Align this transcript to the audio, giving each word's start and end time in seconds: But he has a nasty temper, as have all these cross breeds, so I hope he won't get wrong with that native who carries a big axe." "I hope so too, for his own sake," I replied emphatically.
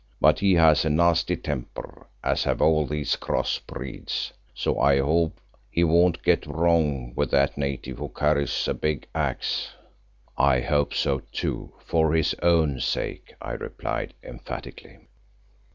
But 0.19 0.39
he 0.39 0.55
has 0.55 0.83
a 0.83 0.89
nasty 0.89 1.35
temper, 1.35 2.07
as 2.23 2.45
have 2.45 2.59
all 2.59 2.87
these 2.87 3.15
cross 3.15 3.59
breeds, 3.59 4.33
so 4.51 4.79
I 4.79 4.97
hope 4.97 5.39
he 5.69 5.83
won't 5.83 6.23
get 6.23 6.47
wrong 6.47 7.13
with 7.15 7.29
that 7.29 7.55
native 7.55 7.99
who 7.99 8.09
carries 8.09 8.67
a 8.67 8.73
big 8.73 9.05
axe." 9.13 9.73
"I 10.35 10.61
hope 10.61 10.95
so 10.95 11.19
too, 11.31 11.73
for 11.85 12.13
his 12.15 12.33
own 12.41 12.79
sake," 12.79 13.35
I 13.39 13.51
replied 13.51 14.15
emphatically. 14.23 15.01